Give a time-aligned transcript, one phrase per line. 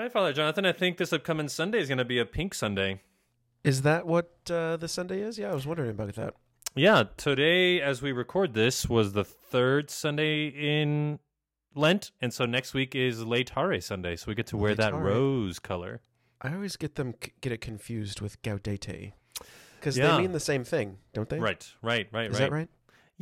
[0.00, 0.64] right, Father Jonathan.
[0.64, 3.02] I think this upcoming Sunday is going to be a pink Sunday.
[3.62, 5.38] Is that what uh, the Sunday is?
[5.38, 6.34] Yeah, I was wondering about that.
[6.74, 11.18] Yeah, today, as we record this, was the third Sunday in
[11.74, 15.58] Lent, and so next week is Laetare Sunday, so we get to wear that rose
[15.58, 16.00] color.
[16.40, 19.12] I always get them get it confused with Gaudete
[19.78, 20.12] because Yeah.
[20.16, 21.38] they mean the same thing, don't they?
[21.38, 22.38] Right, right, right, Is right.
[22.40, 22.68] that right?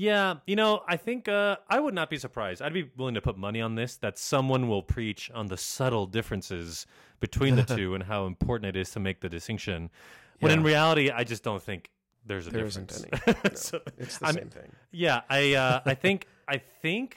[0.00, 2.62] Yeah, you know, I think uh, I would not be surprised.
[2.62, 6.06] I'd be willing to put money on this that someone will preach on the subtle
[6.06, 6.86] differences
[7.18, 9.90] between the two and how important it is to make the distinction.
[10.38, 11.90] When in reality, I just don't think
[12.24, 12.92] there's a There difference.
[12.98, 13.36] isn't any.
[13.44, 14.70] No, So, it's the I'm- same thing.
[14.92, 17.16] yeah, I uh, I think I think.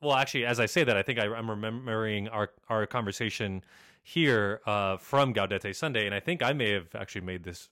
[0.00, 3.64] Well, actually, as I say that, I think I, I'm remembering our our conversation
[4.08, 7.68] here uh, from Gaudete Sunday, and I think I may have actually made this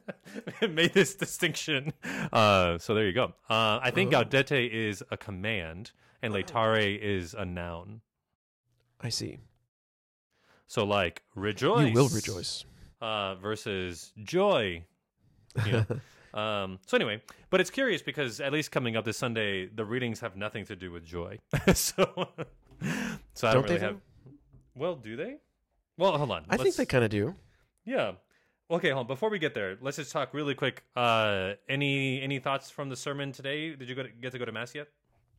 [0.60, 1.92] made this distinction.
[2.30, 3.32] Uh, so there you go.
[3.48, 4.22] Uh, I think Oh.
[4.22, 5.92] Gaudete is a command,
[6.22, 8.02] and Laetare is a noun.
[9.00, 9.38] I see.
[10.66, 12.66] So like rejoice, You will rejoice.
[13.00, 14.84] uh, versus joy.
[15.64, 15.86] You know?
[16.38, 20.20] um, so anyway, but it's curious because at least coming up this Sunday, the readings
[20.20, 21.38] have nothing to do with joy.
[21.74, 22.28] so,
[23.32, 23.96] so I don't, Don't they, really have.
[24.74, 25.36] Well, do they?
[25.98, 26.44] Well, hold on.
[26.48, 27.34] I think Let's- they kind of do.
[27.84, 28.12] Yeah.
[28.70, 29.06] Okay, hold on.
[29.06, 30.84] Before we get there, let's just talk really quick.
[30.94, 33.74] Uh, any any thoughts from the sermon today?
[33.74, 34.88] Did you go to, get to go to mass yet?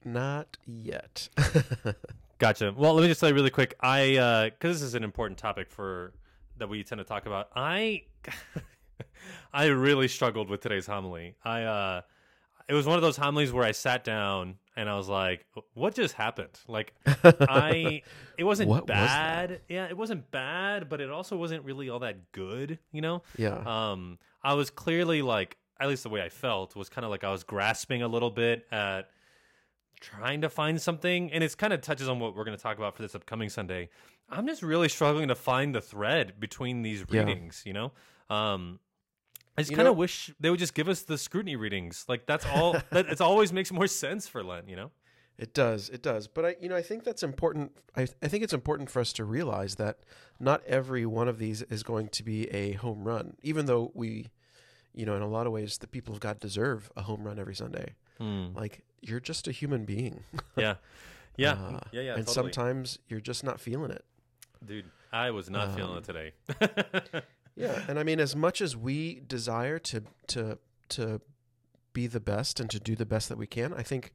[0.04, 1.30] Not yet.
[2.40, 2.74] Gotcha.
[2.76, 3.76] Well, let me just say really quick.
[3.82, 6.14] I because this is an important topic for
[6.58, 7.50] that we tend to talk about.
[7.56, 8.04] I
[9.54, 11.36] I really struggled with today's homily.
[11.44, 12.02] I uh,
[12.68, 15.94] it was one of those homilies where I sat down and I was like, "What
[15.94, 18.02] just happened?" Like I,
[18.38, 19.62] it wasn't What was bad.
[19.68, 22.80] yeah, it wasn't bad, but it also wasn't really all that good.
[22.92, 23.22] You know.
[23.38, 23.58] yeah.
[23.92, 27.24] Um, I was clearly like, at least the way I felt was kind of like
[27.24, 29.10] I was grasping a little bit at
[30.00, 32.78] trying to find something, and it's kind of touches on what we're going to talk
[32.78, 33.90] about for this upcoming Sunday.
[34.30, 37.22] I'm just really struggling to find the thread between these Yeah.
[37.22, 37.64] readings.
[37.66, 37.92] You know,
[38.30, 38.80] um,
[39.60, 42.06] I just kind of wish they would just give us the scrutiny readings.
[42.08, 42.74] Like that's all.
[42.92, 44.70] that it always makes more sense for Lent.
[44.70, 44.92] You know.
[45.38, 46.28] It does, it does.
[46.28, 47.72] But I, you know, I think that's important.
[47.96, 50.00] I, I think it's important for us to realize that
[50.38, 54.28] not every one of these is going to be a home run, even though we,
[54.94, 57.40] you know, in a lot of ways, the people of God deserve a home run
[57.40, 57.94] every Sunday.
[58.18, 58.48] Hmm.
[58.54, 60.24] Like you're just a human being.
[60.58, 60.76] Yeah.
[61.38, 61.54] Yeah.
[61.54, 62.02] Uh, yeah.
[62.02, 62.16] Yeah.
[62.16, 62.52] and totally.
[62.52, 64.04] sometimes you're just not feeling it.
[64.66, 66.34] dude, I was not feeling Um, it today.
[67.60, 70.58] Yeah, and I mean, as much as we desire to to
[70.90, 71.22] to
[71.94, 74.14] be the best and to do the best that we can, I think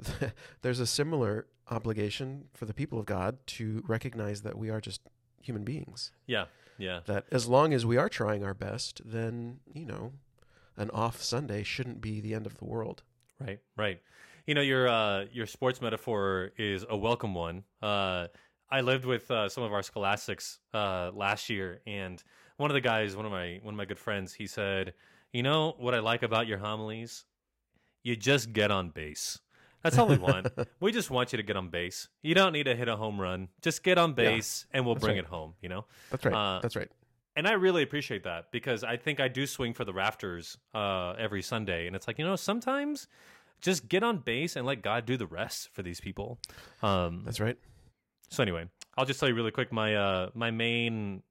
[0.62, 5.00] there's a similar obligation for the people of God to recognize that we are just
[5.40, 6.12] human beings.
[6.26, 6.44] yeah.
[6.78, 7.00] Yeah.
[7.06, 10.12] That as long as we are trying our best, then you know,
[10.76, 13.02] an off Sunday shouldn't be the end of the world.
[13.38, 14.00] Right, right.
[14.46, 17.64] You know your uh, your sports metaphor is a welcome one.
[17.80, 18.28] Uh,
[18.70, 22.22] I lived with uh, some of our scholastics uh, last year, and
[22.62, 24.94] one of the guys, one of my one of my good friends, he said,
[25.32, 27.24] "You know what I like about your homilies?
[28.04, 29.40] You just get on base.
[29.82, 30.46] That's all we want.
[30.80, 32.08] we just want you to get on base.
[32.22, 33.48] You don't need to hit a home run.
[33.62, 35.24] Just get on base, and we'll bring right.
[35.24, 35.54] it home.
[35.60, 36.34] You know." That's right.
[36.34, 36.88] Uh, That's right.
[37.34, 41.14] and I really appreciate that because I think I do swing for the rafters uh,
[41.18, 43.08] every Sunday, and it's like you know sometimes
[43.60, 46.38] just get on base and let God do the rest for these people.
[46.80, 47.58] Um, That's right.
[48.30, 51.24] so anyway, I'll just tell you really quick my uh, my main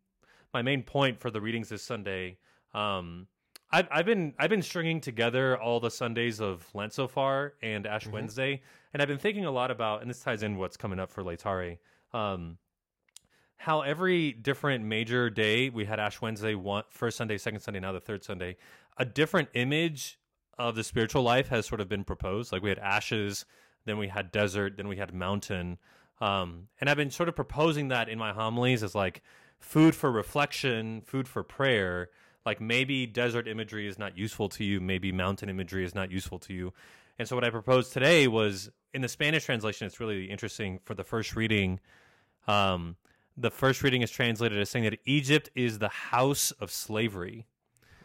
[0.53, 2.37] my main point for the readings this Sunday.
[2.73, 3.27] Um,
[3.71, 7.87] I've I've been I've been stringing together all the Sundays of Lent so far and
[7.87, 8.11] Ash Mhm.
[8.11, 8.61] Wednesday,
[8.93, 11.23] and I've been thinking a lot about, and this ties in what's coming up for
[11.23, 11.77] Laetare.
[12.13, 12.57] Um,
[13.57, 17.91] how every different major day we had Ash Wednesday, one first Sunday, second Sunday, now
[17.91, 18.57] the third Sunday,
[18.97, 20.19] a different image
[20.57, 22.51] of the spiritual life has sort of been proposed.
[22.51, 23.45] Like we had ashes,
[23.85, 25.77] then we had desert, then we had mountain.
[26.19, 29.21] Um, and I've been sort of proposing that in my homilies as like
[29.61, 32.09] food for reflection, food for prayer.
[32.45, 36.39] Like maybe desert imagery is not useful to you, maybe mountain imagery is not useful
[36.39, 36.73] to you.
[37.19, 40.95] And so what I proposed today was in the Spanish translation, it's really interesting for
[40.95, 41.79] the first reading.
[42.47, 42.95] Um,
[43.37, 47.45] the first reading is translated as saying that Egypt is the house of slavery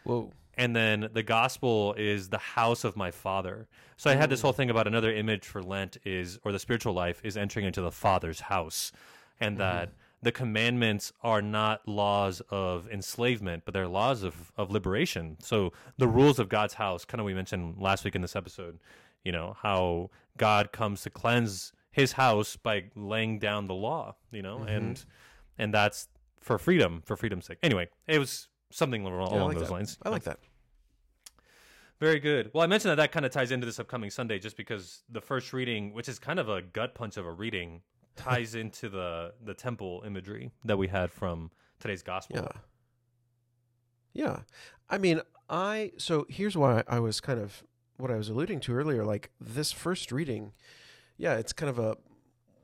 [0.03, 0.31] Whoa.
[0.55, 3.67] and then the gospel is the house of my father.
[3.97, 6.93] So I had this whole thing about another image for Lent is or the spiritual
[6.93, 8.91] life is entering into the father's house
[9.39, 9.89] and that
[10.21, 15.37] the commandments are not laws of enslavement but they're laws of of liberation.
[15.39, 18.79] So the rules of God's house, kind of we mentioned last week in this episode,
[19.23, 24.41] you know, how God comes to cleanse his house by laying down the law, you
[24.41, 24.69] know, mm-hmm.
[24.69, 25.05] and
[25.57, 26.07] and that's
[26.39, 27.57] for freedom, for freedom's sake.
[27.63, 29.73] Anyway, it was something along, Yeah, like those that.
[29.73, 29.97] lines.
[30.03, 30.39] I like that.
[31.99, 32.51] Very good.
[32.53, 35.21] Well, I mentioned that that kind of ties into this upcoming Sunday just because the
[35.21, 37.81] first reading, which is kind of a gut punch of a reading,
[38.17, 42.37] ties into the the temple imagery that we had from today's gospel.
[42.37, 42.59] Yeah.
[44.13, 44.39] Yeah.
[44.89, 47.63] I mean, I so here's why I was kind of
[47.97, 50.53] what I was alluding to earlier like this first reading,
[51.17, 51.97] yeah, it's kind of a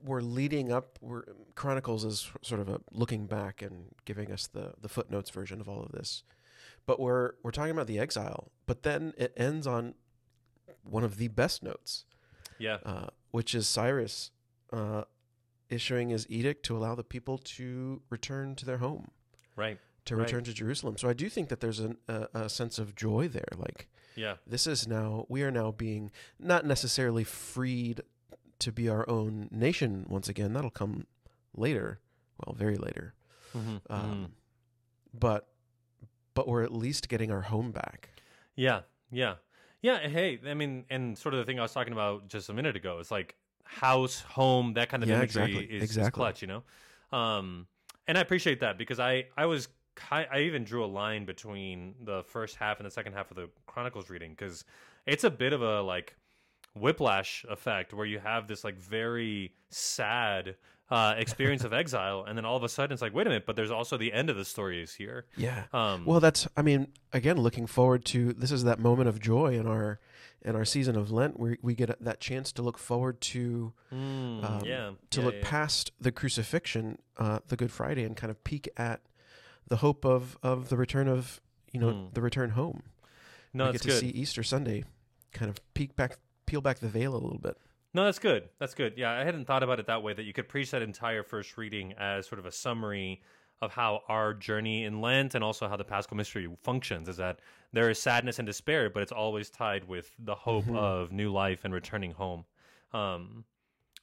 [0.04, 1.24] we're leading up we're
[1.56, 5.70] Chronicles is sort of a looking back and giving us the the footnotes version of
[5.70, 6.24] all of this.
[6.86, 9.94] But we're we're talking about the exile, but then it ends on
[10.84, 12.04] one of the best notes,
[12.60, 12.80] Yeah.
[12.86, 14.32] uh, which is Cyrus
[14.74, 15.04] uh,
[15.70, 19.12] issuing his edict to allow the people to return to their home
[19.56, 19.80] Right.
[20.06, 20.24] to Right.
[20.26, 20.98] return to Jerusalem.
[20.98, 23.48] So I do think that there's an, a, a sense of joy there.
[23.56, 24.36] Like Yeah.
[24.46, 28.02] this is now we are now being not necessarily freed
[28.60, 30.54] to be our own nation once again.
[30.54, 31.08] That'll come
[31.56, 32.00] later,
[32.46, 33.14] well, very later.
[33.56, 33.78] Mm-hmm.
[33.92, 34.34] Um,
[35.14, 35.48] But
[36.34, 38.10] but we're at least getting our home back.
[38.56, 38.82] Yeah,
[39.12, 39.36] yeah,
[39.82, 40.08] yeah.
[40.08, 42.76] Hey, I mean, and sort of the thing I was talking about just a minute
[42.76, 42.98] ago.
[43.00, 46.12] It's like house, home, that kind of Yeah, imagery exactly, is, is exactly.
[46.12, 46.64] clutch, you know.
[47.18, 47.68] Um,
[48.08, 49.68] and I appreciate that because I I was
[50.12, 53.50] I even drew a line between the first half and the second half of the
[53.68, 54.66] Chronicles reading because
[55.06, 56.16] it's a bit of a like
[56.76, 60.56] whiplash effect where you have this like very sad
[60.94, 63.46] uh, experience of exile, and then all of a sudden it's like, wait a minute,
[63.48, 65.26] but there's also the end of the story is here.
[65.36, 65.64] Yeah.
[65.74, 69.54] Um, Well, that's I mean, again, looking forward to this is that moment of joy
[69.58, 70.00] in our
[70.46, 74.44] in our season of Lent where we get that chance to look forward to mm,
[74.44, 78.30] um, yeah, to yeah, look yeah, past the crucifixion, uh, the Good Friday, and kind
[78.30, 79.02] of peek at
[79.68, 81.42] the hope of of the return of
[81.72, 82.14] you know Mm.
[82.14, 82.84] the return home.
[83.54, 84.00] No, we get to good.
[84.00, 84.84] see Easter Sunday,
[85.32, 87.58] kind of peek back, peel back the veil a little bit.
[87.94, 88.50] No, that's good.
[88.60, 88.94] That's good.
[88.98, 90.14] Yeah, I hadn't thought about it that way.
[90.14, 93.22] That you could preach that entire first reading as sort of a summary
[93.62, 97.08] of how our journey in Lent and also how the Paschal Mystery functions.
[97.08, 97.40] Is that
[97.72, 100.76] there is sadness and despair, but it's always tied with the hope Mhm.
[100.78, 102.46] of new life and returning home.
[102.94, 103.46] Um,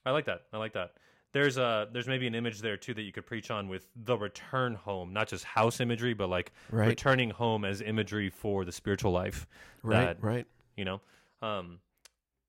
[0.05, 0.43] I like that.
[0.53, 0.93] I like that.
[1.33, 4.17] There's a there's maybe an image there too that you could preach on with the
[4.17, 8.71] return home, not just house imagery, but like Right, returning home as imagery for the
[8.71, 9.47] spiritual life
[9.83, 10.47] right, that- right.
[10.75, 11.01] you know
[11.41, 11.79] um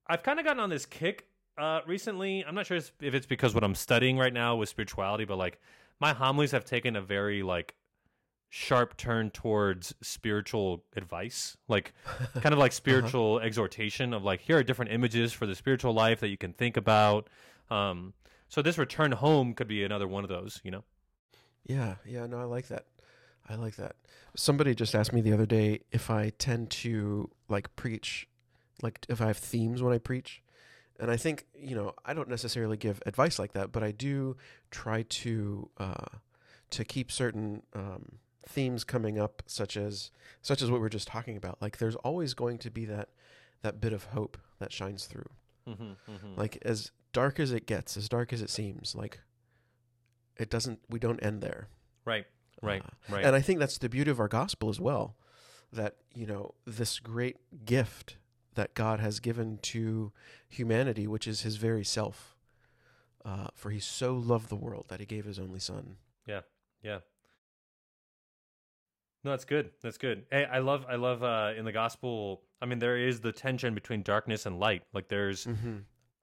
[0.09, 3.55] i've kind of gotten on this kick uh recently i'm not sure if it's because
[3.55, 5.61] what i'm studying right now with spirituality but like
[6.01, 7.75] my homilies have taken a very like
[8.49, 11.93] sharp turn towards spiritual advice like
[12.41, 16.21] kind of like spiritual exhortation of like here are different images for the spiritual life
[16.21, 17.29] that you can think about
[17.71, 18.13] um
[18.49, 20.85] so this return home could be another one of those you know
[21.65, 22.27] Yeah, yeah.
[22.27, 22.87] No, I like that.
[23.49, 23.97] I like that.
[24.37, 28.29] Somebody just asked me the other day if I tend to like preach,
[28.83, 30.43] like if I have themes when I preach.
[31.03, 34.37] And I think, you know, I don't necessarily give advice like that, but I do
[34.71, 36.07] try to uh,
[36.71, 40.13] to keep certain um, themes coming up, such as
[40.43, 41.61] such as what we're just talking about.
[41.61, 43.09] Like, there's always going to be that
[43.63, 45.29] that bit of hope that shines through.
[45.69, 46.39] mm-hmm, mm-hmm.
[46.39, 49.19] Like, as dark as it gets, as dark as it seems, like
[50.37, 50.79] it doesn't.
[50.89, 51.67] We don't end there.
[52.05, 52.27] right
[52.63, 55.17] right Uh, right And I think that's the beauty of our gospel as well.
[55.73, 58.19] That, you know, this great gift
[58.55, 60.13] that God has given to
[60.49, 62.37] humanity, which is his very self.
[63.25, 65.97] Uh, for he so loved the world that he gave his only son.
[66.27, 66.41] Yeah.
[66.83, 66.99] Yeah.
[69.25, 69.71] No, that's good.
[69.83, 70.25] That's good.
[70.31, 73.75] Hey, I love I love uh in the gospel, I mean there is the tension
[73.75, 74.83] between darkness and light.
[74.93, 75.77] Like there's Mm-hmm.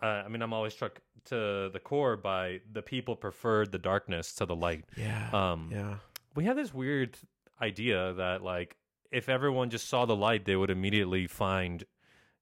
[0.03, 4.33] uh, I mean I'm always struck to the core by the people preferred the darkness
[4.35, 4.83] to the light.
[4.97, 5.29] Yeah.
[5.31, 5.95] Um yeah.
[6.35, 7.17] we have this weird
[7.61, 8.75] idea that like
[9.11, 11.85] if everyone just saw the light, they would immediately find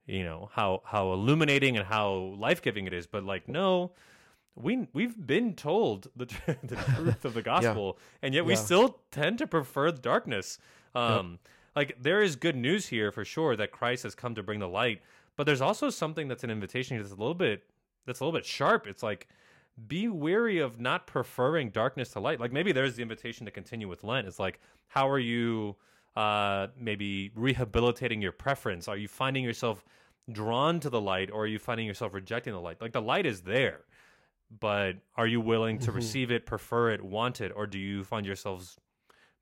[0.07, 3.91] you know how how illuminating and how life-giving it is, but like no,
[4.55, 6.25] we we've been told the
[6.63, 8.59] the truth of the gospel, and yet we Yeah.
[8.59, 10.57] still tend to prefer the darkness.
[10.95, 11.39] Um,
[11.75, 14.67] like there is good news here for sure that Christ has come to bring the
[14.67, 15.01] light,
[15.35, 17.65] but there's also something that's an invitation that's a little bit
[18.05, 18.87] that's a little bit sharp.
[18.87, 19.27] It's like
[19.87, 22.39] be wary of not preferring darkness to light.
[22.39, 24.27] Like maybe there's the invitation to continue with Lent.
[24.27, 25.75] It's like how are you
[26.17, 28.87] uh, maybe rehabilitating your preference?
[28.87, 29.85] Are you finding yourself
[30.31, 32.81] drawn to the light, or are you finding yourself rejecting the light?
[32.81, 33.81] Like the light is there
[34.49, 35.95] but are you willing to Mhm.
[35.95, 38.77] receive it, prefer it, want it, or do you find yourselves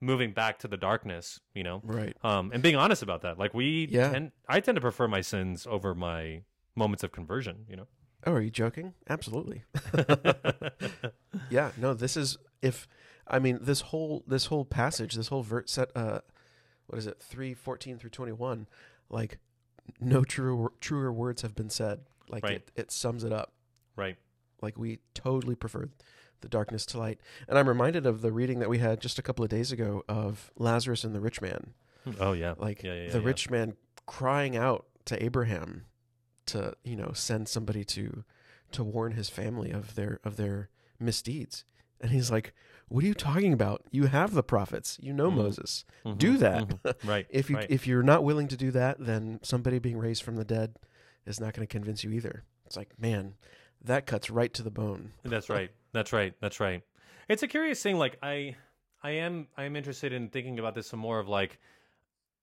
[0.01, 1.39] moving back to the darkness?
[1.53, 2.17] You know, Right.
[2.23, 3.37] um, and being honest about that.
[3.37, 4.09] Like we, Yeah.
[4.09, 6.41] tend, I tend to prefer my sins over my
[6.75, 7.67] moments of conversion.
[7.69, 7.87] You know,
[8.25, 8.95] Oh, are you joking?
[9.07, 9.63] Absolutely.
[11.49, 11.71] yeah.
[11.77, 12.87] No, this is if
[13.27, 16.21] I mean this whole this whole passage, this whole vert set uh
[16.87, 17.19] what is it?
[17.21, 18.67] 314 through 21,
[19.09, 19.39] like
[19.99, 22.01] no truer truer words have been said.
[22.29, 22.55] Like Right.
[22.55, 23.53] it it sums it up.
[23.95, 24.17] right?
[24.61, 25.89] Like we totally prefer
[26.41, 27.19] the darkness to light.
[27.47, 30.03] And I'm reminded of the reading that we had just a couple of days ago
[30.09, 31.73] of Lazarus and the rich man.
[32.03, 32.11] Hmm.
[32.19, 33.25] Oh yeah, Like Yeah, yeah, the yeah.
[33.25, 33.75] rich man
[34.05, 35.85] crying out to Abraham
[36.47, 38.23] to, you know, send somebody to
[38.71, 41.63] to warn his family of their of their misdeeds.
[42.05, 42.53] And he's like,
[42.87, 43.81] "What are you talking about?
[43.89, 44.99] You have the prophets.
[45.01, 45.37] You know Mhm.
[45.37, 45.85] Moses.
[46.05, 46.67] Mhm, Do that.
[46.67, 47.09] mhm.
[47.09, 47.25] right.
[47.31, 47.65] If you right.
[47.69, 50.75] if you're not willing to do that, then somebody being raised from the dead
[51.25, 53.33] is not going to convince you either." It's like, man,
[53.83, 55.13] that cuts right to the bone.
[55.23, 55.71] That's right.
[55.93, 56.33] That's right.
[56.41, 56.83] That's right.
[57.27, 57.97] It's a curious thing.
[57.97, 58.55] Like I,
[59.03, 61.19] I am, I am interested in thinking about this some more.
[61.19, 61.59] Of like,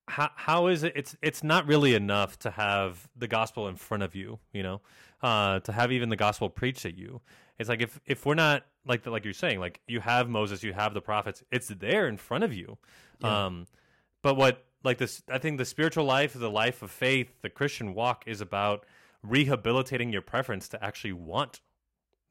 [0.08, 0.92] how how is it?
[0.96, 4.40] It's it's not really enough to have the gospel in front of you.
[4.52, 4.80] You know,
[5.22, 7.20] uh, to have even the gospel preached at you.
[7.62, 10.72] It's like if if we're not like like you're saying, like you have Moses, you
[10.72, 11.42] have the prophets.
[11.50, 12.76] It's there in front of you.
[13.20, 13.46] Yeah.
[13.46, 13.66] Um,
[14.20, 15.22] but what like this?
[15.30, 18.84] I think the spiritual life, the life of faith, the Christian walk is about
[19.22, 21.60] rehabilitating your preference to actually want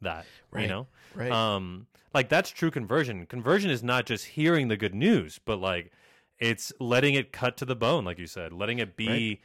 [0.01, 0.25] that.
[0.51, 0.69] You Right.
[0.69, 1.31] know, Right.
[1.31, 3.25] um, like that's true conversion.
[3.25, 5.91] Conversion is not just hearing the good news, but like
[6.39, 9.39] it's letting it cut to the bone, like you said, letting it be Right.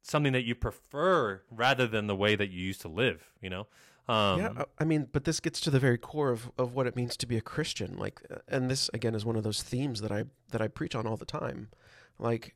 [0.00, 3.34] something that you prefer rather than the way that you used to live.
[3.42, 3.66] You know,
[4.08, 6.94] um, yeah, I- mean, but this gets to the very core of, of what it
[6.96, 7.96] means to be a Christian.
[7.96, 10.94] Like, uh, and this again is one of those themes that I that I preach
[10.94, 11.70] on all the time.
[12.18, 12.54] Like,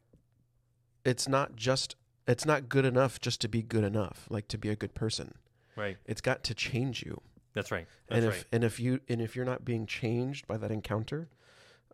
[1.05, 4.69] it's not just it's not good enough just to be good enough, like to be
[4.69, 5.35] a good person.
[5.77, 5.97] right.
[6.05, 7.21] It's got to change you.
[7.53, 7.87] That's right.
[8.09, 8.45] That's and if right.
[8.53, 11.29] and if you and if you're not being changed by that encounter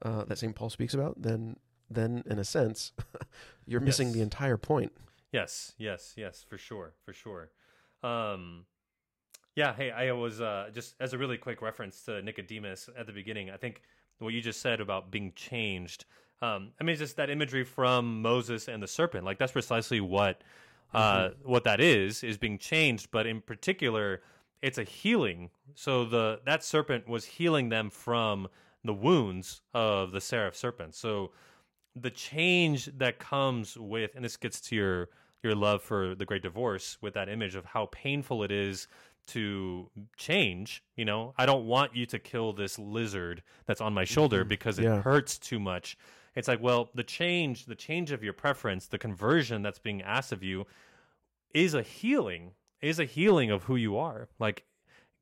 [0.03, 0.55] uh, that St.
[0.55, 1.57] Paul speaks about, then
[1.89, 2.93] then in a sense,
[3.67, 4.93] you're missing the entire point.
[5.33, 7.51] Yes, yes, yes, for sure, for sure.
[8.03, 8.67] Um,
[9.57, 13.13] yeah, hey, I was uh, just as a really quick reference to Nicodemus at the
[13.13, 13.51] beginning.
[13.51, 13.81] I think
[14.19, 16.05] what you just said about being changed.
[16.43, 19.25] Um, I mean, it's just that imagery from Moses and the serpent.
[19.25, 20.43] Like that's precisely what
[20.93, 23.11] uh, what that is is being changed.
[23.11, 24.21] But in particular,
[24.61, 25.51] it's a healing.
[25.75, 28.49] So the that serpent was healing them from
[28.85, 30.95] the wounds of the seraph serpent.
[30.95, 31.33] So
[31.95, 35.09] the change that comes with and this gets to your
[35.43, 38.89] your love for the great divorce with that image of how painful it is
[39.27, 44.05] to change you know i don't want you to kill this lizard that's on my
[44.05, 45.03] shoulder because it Yeah.
[45.03, 45.97] hurts too much
[46.35, 50.33] it's like well the change the change of your preference the conversion that's being asked
[50.33, 50.67] of you
[51.55, 54.65] is a healing is a healing of who you are like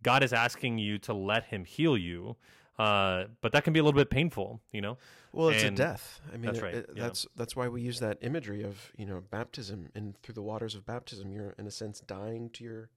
[0.03, 2.37] god is asking you to let him heal you
[2.77, 4.99] uh, but that can be a little bit painful you know
[5.33, 6.21] Well, it's And a death.
[6.33, 7.03] I mean, that's it- right, it- yeah.
[7.05, 10.75] that's that's why we use that imagery of you know baptism, and through the waters
[10.75, 12.91] of baptism, you're in a sense dying to your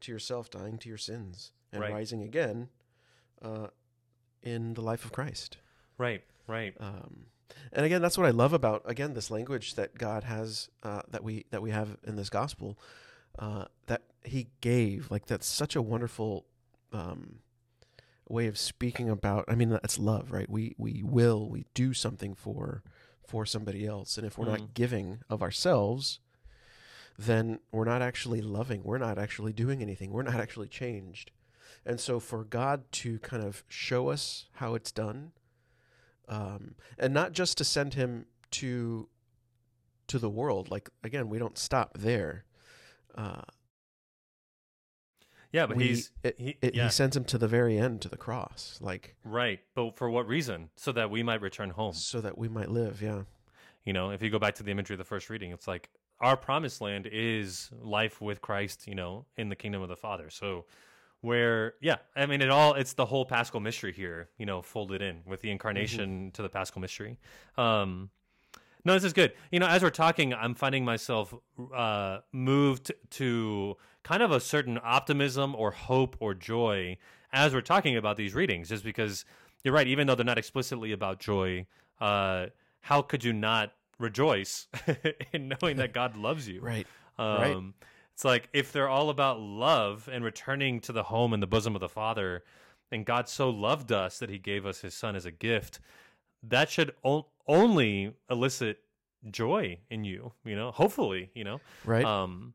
[0.00, 1.92] to yourself, dying to your sins, and Right.
[1.92, 2.68] rising again
[3.42, 3.68] uh,
[4.42, 5.58] in the life of Christ.
[5.98, 7.26] right right Um,
[7.72, 11.22] and again, that's what I love about again this language that God has uh, that
[11.24, 12.78] we that we have in this gospel
[13.38, 15.10] uh, that He gave.
[15.10, 16.46] Like that's such a wonderful
[16.92, 17.40] um,
[18.28, 19.44] way of speaking about.
[19.48, 20.48] I mean, that's love, right?
[20.48, 22.82] We we will we do something for
[23.26, 24.58] for somebody else, and if we're Mhm.
[24.60, 26.20] not giving of ourselves,
[27.18, 28.82] then we're not actually loving.
[28.84, 30.10] We're not actually doing anything.
[30.12, 31.30] We're not actually changed.
[31.84, 35.32] And so, for God to kind of show us how it's done,
[36.28, 39.08] um, and not just to send him to
[40.08, 42.44] to the world, like again, we don't stop there.
[43.14, 43.42] Uh,
[45.52, 48.02] Yeah, but we- he's it- he, it- yeah, he sends him to the very end,
[48.02, 49.60] to the cross, like right.
[49.74, 50.70] But for what reason?
[50.76, 51.94] So that we might return home.
[51.94, 53.00] so that we might live.
[53.00, 53.22] Yeah,
[53.86, 55.88] You know, if you go back to the imagery of the first reading, it's like
[56.20, 58.86] our promised land is life with Christ.
[58.86, 60.28] You know, in the kingdom of the Father.
[60.28, 60.66] So
[61.22, 64.28] where, yeah, I mean, it all it's the whole Paschal mystery here.
[64.38, 67.18] You know, folded in with the incarnation to the Paschal mystery.
[67.56, 68.10] Um,
[68.84, 69.32] no, this is good.
[69.50, 71.34] You know, as we're talking, I'm finding myself
[71.74, 76.96] uh, moved to kind of a certain optimism or hope or joy
[77.32, 79.24] as we're talking about these readings, just because
[79.64, 79.88] you're right.
[79.88, 81.66] Even though they're not explicitly about joy,
[82.00, 82.46] uh,
[82.82, 84.66] how could you not rejoice
[85.32, 86.60] in knowing that God loves you?
[86.60, 86.86] right.
[87.18, 87.56] Um, Right.
[88.14, 91.74] It's like if they're all about love and returning to the home in the bosom
[91.74, 92.44] of the Father,
[92.90, 95.80] and God so loved us that He gave us His Son as a gift,
[96.42, 98.78] that should o- only elicit
[99.30, 100.32] joy in you.
[100.46, 101.60] You know, hopefully, you know.
[101.84, 102.04] Right.
[102.06, 102.54] Um.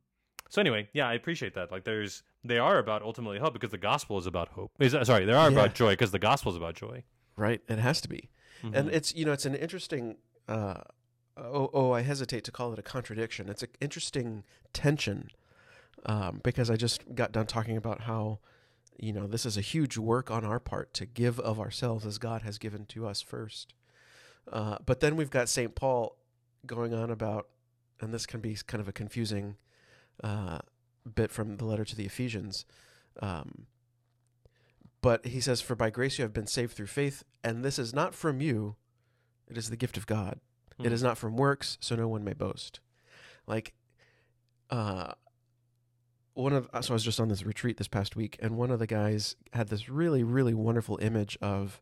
[0.50, 1.72] So anyway, yeah, I appreciate that.
[1.72, 4.72] Like, there's they are about ultimately hope because the gospel is about hope.
[4.80, 5.60] Is sorry, they are Yeah.
[5.60, 7.04] about joy because the gospel is about joy.
[7.36, 7.62] right.
[7.70, 8.30] It has to be.
[8.64, 8.94] and Mhm.
[8.94, 10.18] it's you know it's an interesting
[10.48, 10.82] uh,
[11.42, 13.50] oh oh I hesitate to call it a contradiction.
[13.50, 14.44] It's an interesting
[14.74, 15.30] tension
[16.06, 18.40] um, because I just got done talking about how
[18.98, 22.18] you know this is a huge work on our part to give of ourselves as
[22.18, 23.74] God has given to us first.
[24.52, 26.16] Uh, but then we've got Saint Paul
[26.66, 27.48] going on about,
[28.00, 29.58] and this can be kind of a confusing
[30.24, 30.60] uh,
[31.16, 32.66] bit from the letter to the Ephesians.
[33.22, 33.68] Um,
[35.02, 37.94] but he says, For by grace you have been saved through faith, and this is
[37.94, 38.76] not from you,
[39.48, 40.40] it is the gift of God.
[40.84, 40.92] It Mhm.
[40.94, 42.80] is not from works, so no one may boast.
[43.48, 43.74] Like,
[44.70, 45.14] uh,
[46.34, 48.80] one of so I was just on this retreat this past week, and one of
[48.80, 51.82] the guys had this really really wonderful image of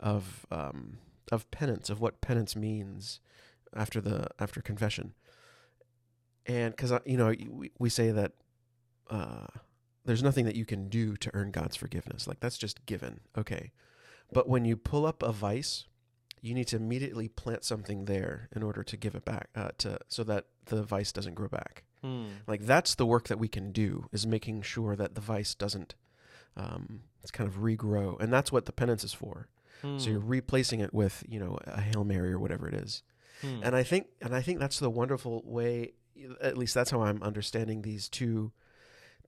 [0.00, 0.98] of um,
[1.30, 3.20] of penance of what penance means
[3.74, 5.14] after the after confession,
[6.46, 8.32] and because you know we, we say that
[9.10, 9.46] uh,
[10.04, 13.72] there's nothing that you can do to earn God's forgiveness, like that's just given, okay,
[14.32, 15.84] but when you pull up a vice,
[16.44, 19.98] you need to immediately plant something there in order to give it back uh, to
[20.08, 21.84] so that the vice doesn't grow back.
[22.02, 22.26] Hmm.
[22.46, 25.94] Like that's the work that we can do is making sure that the vice doesn't
[26.56, 29.48] um, it's kind of regrow, and that's what the penance is for.
[29.80, 29.98] Hmm.
[29.98, 33.02] So you're replacing it with you know a hail mary or whatever it is,
[33.40, 33.60] Hmm.
[33.62, 35.94] and I think and I think that's the wonderful way.
[36.40, 38.52] At least that's how I'm understanding these two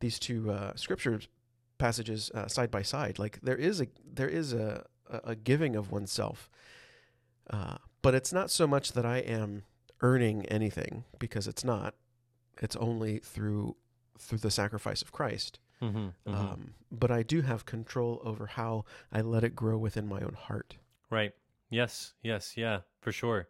[0.01, 1.29] these two uh, scriptures
[1.79, 3.19] passages uh, side by side.
[3.19, 6.49] Like there is a there is a a, a giving of oneself,
[7.51, 9.65] uh, but it's not so much that I am
[10.01, 11.95] earning anything because it's not.
[12.61, 13.77] It's only through
[14.19, 15.59] through the sacrifice of Christ.
[15.83, 16.35] Mhm, mhm.
[16.35, 20.35] Um, but I do have control over how I let it grow within my own
[20.39, 20.77] heart.
[21.11, 21.35] Right.
[21.69, 22.15] Yes.
[22.23, 22.57] Yes.
[22.57, 22.81] Yeah.
[23.01, 23.49] For sure.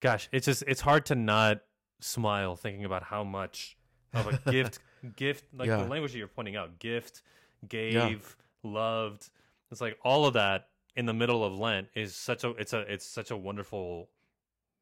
[0.00, 1.62] Gosh, it's just it's hard to not
[2.00, 3.76] smile thinking about how much
[4.12, 4.78] of a gift,
[5.16, 5.78] gift like Yeah.
[5.78, 7.22] the language that you're pointing out, gift,
[7.66, 9.30] gave, loved.
[9.70, 12.80] It's like all of that in the middle of Lent is such a it's a
[12.80, 14.08] it's such a wonderful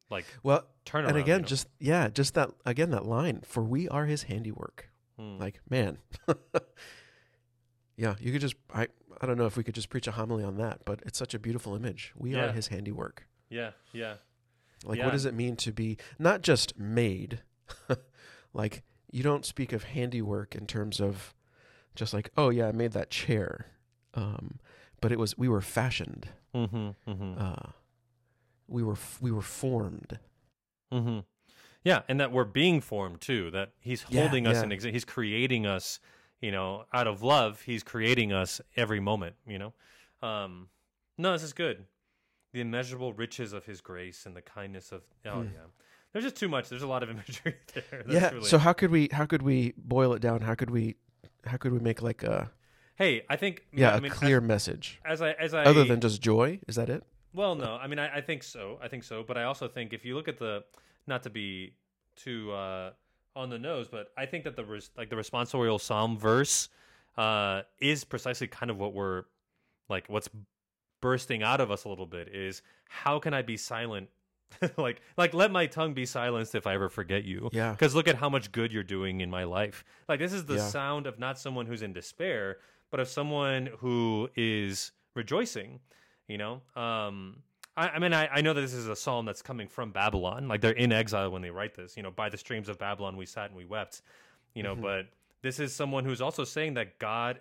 [0.09, 1.09] like Well, turnaround.
[1.09, 1.47] and again, you know?
[1.47, 4.89] just yeah, just that again that line, for we are his handiwork.
[5.19, 5.37] Hmm.
[5.37, 5.97] Like, man.
[7.95, 8.87] yeah, you could just I
[9.19, 11.33] I don't know if we could just preach a homily on that, but it's such
[11.33, 12.13] a beautiful image.
[12.15, 13.25] We are his handiwork.
[13.49, 14.15] yeah, yeah,
[14.85, 15.05] Like Yeah.
[15.05, 17.41] what does it mean to be not just made?
[18.53, 21.33] like you don't speak of handiwork in terms of
[21.95, 23.67] just like, oh yeah, I made that chair.
[24.13, 24.59] Um,
[25.01, 26.27] but it was we were fashioned.
[26.55, 27.33] mm-hmm, mm-hmm.
[27.37, 27.71] Uh,
[28.67, 30.19] we were we were formed.
[30.93, 31.19] Mm-hmm.
[31.83, 33.51] Yeah, and that we're being formed too.
[33.51, 34.63] That he's Yeah, holding us yeah.
[34.63, 35.99] in exi- He's creating us.
[36.41, 39.35] You know, out of love, he's creating us every moment.
[39.47, 39.73] You know,
[40.21, 40.67] um,
[41.17, 41.85] no, this is good.
[42.53, 45.47] The immeasurable riches of his grace and the kindness of oh Hmm.
[45.53, 45.59] yeah.
[46.13, 46.69] There's just too much.
[46.69, 47.83] There's a lot of imagery there.
[48.05, 48.29] That's yeah.
[48.31, 50.41] really- So how could we how could we boil it down?
[50.41, 50.95] How could we
[51.45, 52.51] how could we make like a
[52.97, 55.83] hey, I think yeah, I a mean, clear message as, as I as I other
[55.85, 56.59] than just joy?
[56.67, 57.03] Is that it?
[57.33, 58.79] Well, no, I mean, I, I think so.
[58.81, 59.23] I think so.
[59.23, 60.63] But I also think if you look at the,
[61.05, 61.73] not to be
[62.15, 62.91] too uh,
[63.35, 66.69] on the nose, but I think that the res, like the responsorial psalm verse
[67.17, 69.25] uh, is precisely kind of what we're
[69.89, 70.05] like.
[70.07, 70.29] What's
[71.01, 74.09] bursting out of us a little bit is how can I be silent?
[74.77, 77.49] like, like let my tongue be silenced if I ever forget you.
[77.51, 77.71] Yeah.
[77.71, 79.83] Because look at how much good you're doing in my life.
[80.07, 80.67] Like this is the Yeah.
[80.67, 82.57] sound of not someone who's in despair,
[82.91, 85.79] but of someone who is rejoicing.
[86.27, 87.37] You know, um,
[87.77, 90.47] I, I mean, I, I know that this is a psalm that's coming from Babylon.
[90.49, 91.95] Like they're in exile when they write this.
[91.95, 94.01] You know, by the streams of Babylon we sat and we wept.
[94.53, 94.81] You know, Mhm.
[94.81, 95.05] but
[95.41, 97.39] this is someone who's also saying that God,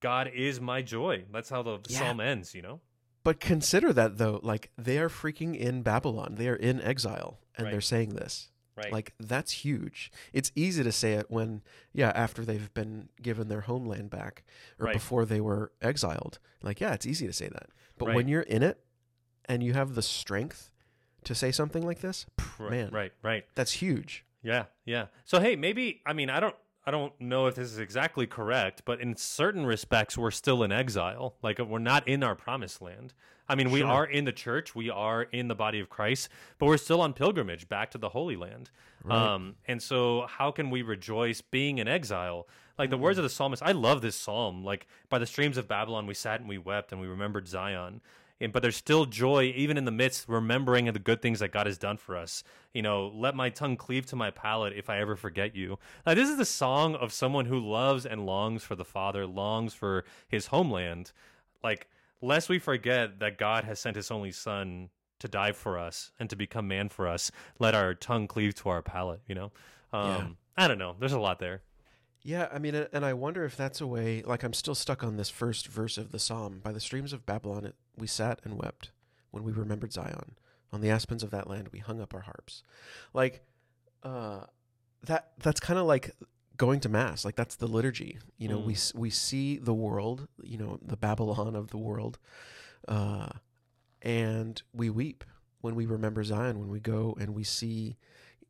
[0.00, 1.24] God is my joy.
[1.32, 1.98] That's how the Yeah.
[2.00, 2.54] psalm ends.
[2.54, 2.80] You know.
[3.24, 6.34] But consider that though, like they are freaking in Babylon.
[6.36, 7.70] They are in exile and Right.
[7.72, 8.50] they're saying this.
[8.76, 8.92] Right.
[8.92, 10.10] Like that's huge.
[10.32, 11.62] It's easy to say it when
[11.92, 14.44] yeah, after they've been given their homeland back
[14.78, 14.94] or Right.
[14.94, 16.38] before they were exiled.
[16.62, 17.68] Like yeah, it's easy to say that.
[17.98, 18.16] But Right.
[18.16, 18.78] when you're in it
[19.46, 20.70] and you have the strength
[21.24, 22.26] to say something like this,
[22.58, 22.90] right, man.
[22.90, 23.12] right.
[23.22, 23.44] Right.
[23.54, 24.24] that's huge.
[24.42, 25.06] Yeah, yeah.
[25.24, 26.54] So hey, maybe I mean I don't
[26.86, 30.70] I don't know if this is exactly correct, but in certain respects we're still in
[30.70, 31.34] exile.
[31.42, 33.12] Like we're not in our promised land.
[33.48, 36.66] I mean, we are in the church, we are in the body of Christ, but
[36.66, 38.70] we're still on pilgrimage back to the Holy Land.
[39.04, 39.34] Right.
[39.34, 42.46] Um and so how can we rejoice being in exile?
[42.78, 43.00] Like the Mm.
[43.02, 44.62] words of the psalmist, I love this psalm.
[44.64, 48.00] Like by the streams of Babylon we sat and we wept and we remembered Zion.
[48.40, 51.66] And, but there's still joy even in the midst remembering the good things that God
[51.66, 52.44] has done for us.
[52.74, 55.78] You know, let my tongue cleave to my palate if I ever forget you.
[56.04, 59.72] Like this is the song of someone who loves and longs for the Father, longs
[59.72, 61.12] for his homeland.
[61.64, 61.88] Like
[62.20, 66.28] lest we forget that God has sent his only son to die for us and
[66.28, 69.52] to become man for us, let our tongue cleave to our palate, you know?
[69.92, 70.26] Um Yeah.
[70.58, 70.96] I don't know.
[70.98, 71.62] There's a lot there.
[72.26, 74.20] Yeah, I mean, and I wonder if that's a way.
[74.20, 76.58] Like, I'm still stuck on this first verse of the psalm.
[76.60, 78.90] By the streams of Babylon, it, we sat and wept
[79.30, 80.34] when we remembered Zion.
[80.72, 82.64] On the aspens of that land, we hung up our harps.
[83.14, 83.44] Like,
[84.02, 84.40] uh,
[85.04, 86.16] that that's kind of like
[86.56, 87.24] going to mass.
[87.24, 88.18] Like, that's the liturgy.
[88.38, 88.76] You know, we Mm.
[88.76, 90.26] s- we see the world.
[90.42, 92.18] You know, the Babylon of the world,
[92.88, 93.28] uh,
[94.02, 95.22] and we weep
[95.60, 96.58] when we remember Zion.
[96.58, 97.96] When we go and we see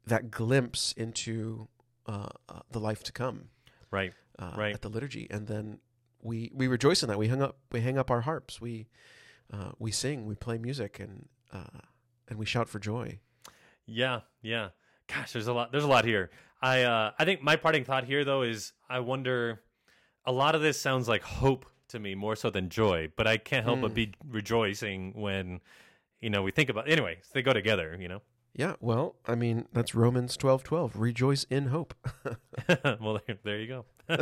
[0.06, 1.68] that glimpse into
[2.06, 3.50] uh, uh, the life to come
[3.90, 4.12] Right.
[4.38, 4.74] uh, Right.
[4.74, 5.78] at the liturgy, and then
[6.22, 7.18] we we rejoice in that.
[7.18, 8.60] We hung up we hang up our harps.
[8.60, 8.88] We
[9.52, 10.26] uh, we sing.
[10.26, 11.80] We play music, and uh,
[12.28, 13.20] and we shout for joy.
[13.86, 14.70] Yeah, yeah.
[15.06, 15.70] Gosh, there's a lot.
[15.70, 16.30] There's a lot here.
[16.60, 19.62] I uh, I think my parting thought here though is I wonder.
[20.24, 23.36] A lot of this sounds like hope to me more so than joy, but I
[23.36, 25.60] can't help but be rejoicing when
[26.20, 26.88] you know we think about.
[26.88, 27.96] Anyways, they go together.
[28.00, 28.22] You know.
[28.56, 30.92] Yeah, well, I mean, that's Romans 12:12.
[30.94, 31.92] Rejoice in hope.
[33.00, 33.84] well, there, there you go.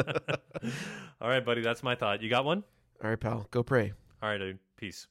[1.20, 1.62] All right, buddy.
[1.62, 2.20] That's my thought.
[2.20, 2.64] You got one?
[3.02, 3.46] All right, pal.
[3.52, 3.92] Go pray.
[4.20, 4.58] All right, dude.
[4.76, 5.06] Peace.